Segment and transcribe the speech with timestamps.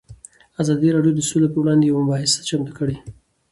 [0.61, 2.95] ازادي راډیو د سوله پر وړاندې یوه مباحثه چمتو کړې.